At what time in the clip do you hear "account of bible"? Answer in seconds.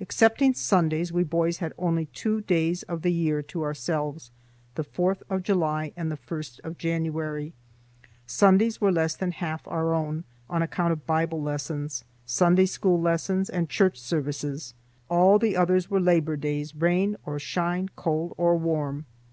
10.62-11.42